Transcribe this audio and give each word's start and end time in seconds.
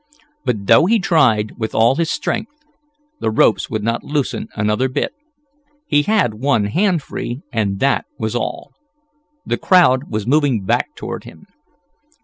But, 0.43 0.65
though 0.65 0.87
he 0.87 0.97
tried 0.97 1.59
with 1.59 1.75
all 1.75 1.93
his 1.93 2.09
strength, 2.09 2.51
the 3.19 3.29
ropes 3.29 3.69
would 3.69 3.83
not 3.83 4.03
loosen 4.03 4.47
another 4.55 4.89
bit. 4.89 5.13
He 5.85 6.01
had 6.01 6.33
one 6.33 6.65
hand 6.65 7.03
free, 7.03 7.43
and 7.53 7.79
that 7.81 8.05
was 8.17 8.35
all. 8.35 8.71
The 9.45 9.59
crowd 9.59 10.09
was 10.09 10.25
moving 10.25 10.65
back 10.65 10.95
toward 10.95 11.25
him. 11.25 11.45